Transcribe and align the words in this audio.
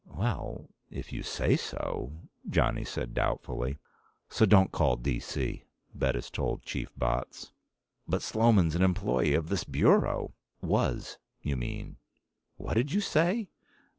"Well, 0.15 0.67
if 0.89 1.13
you 1.13 1.21
say 1.21 1.55
so," 1.55 2.13
Johnny 2.49 2.83
said 2.83 3.13
doubtfully. 3.13 3.77
"So 4.29 4.47
don't 4.47 4.71
call 4.71 4.95
D.C.," 4.95 5.63
Bettis 5.93 6.31
told 6.31 6.63
Chief 6.63 6.89
Botts. 6.97 7.51
"But 8.07 8.23
Sloman's 8.23 8.73
an 8.73 8.81
employee 8.81 9.35
of 9.35 9.49
this 9.49 9.63
Bureau." 9.63 10.33
"Was, 10.59 11.19
you 11.43 11.55
mean." 11.55 11.97
"What 12.57 12.73
did 12.77 12.91
you 12.91 12.99
say?" 12.99 13.49